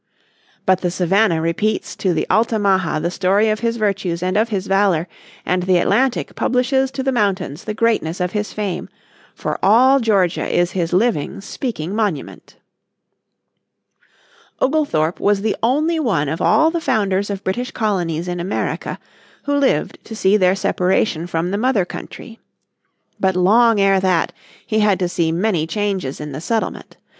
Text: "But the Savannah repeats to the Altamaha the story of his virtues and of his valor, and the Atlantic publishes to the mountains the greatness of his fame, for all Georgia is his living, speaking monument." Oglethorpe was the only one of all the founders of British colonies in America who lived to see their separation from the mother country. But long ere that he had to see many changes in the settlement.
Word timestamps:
"But 0.65 0.81
the 0.81 0.89
Savannah 0.89 1.41
repeats 1.43 1.95
to 1.97 2.11
the 2.11 2.25
Altamaha 2.27 2.97
the 2.99 3.11
story 3.11 3.49
of 3.49 3.59
his 3.59 3.77
virtues 3.77 4.23
and 4.23 4.35
of 4.35 4.49
his 4.49 4.65
valor, 4.65 5.07
and 5.45 5.61
the 5.61 5.77
Atlantic 5.77 6.33
publishes 6.33 6.89
to 6.89 7.03
the 7.03 7.11
mountains 7.11 7.65
the 7.65 7.75
greatness 7.75 8.19
of 8.19 8.31
his 8.31 8.51
fame, 8.51 8.89
for 9.35 9.59
all 9.63 9.99
Georgia 9.99 10.47
is 10.47 10.71
his 10.71 10.91
living, 10.91 11.39
speaking 11.39 11.93
monument." 11.95 12.55
Oglethorpe 14.59 15.19
was 15.19 15.41
the 15.43 15.55
only 15.61 15.99
one 15.99 16.27
of 16.27 16.41
all 16.41 16.71
the 16.71 16.81
founders 16.81 17.29
of 17.29 17.43
British 17.43 17.69
colonies 17.69 18.27
in 18.27 18.39
America 18.39 18.97
who 19.43 19.55
lived 19.55 19.99
to 20.05 20.15
see 20.15 20.35
their 20.35 20.55
separation 20.55 21.27
from 21.27 21.51
the 21.51 21.59
mother 21.59 21.85
country. 21.85 22.39
But 23.19 23.35
long 23.35 23.79
ere 23.79 23.99
that 23.99 24.33
he 24.65 24.79
had 24.79 24.97
to 24.97 25.07
see 25.07 25.31
many 25.31 25.67
changes 25.67 26.19
in 26.19 26.31
the 26.31 26.41
settlement. 26.41 26.97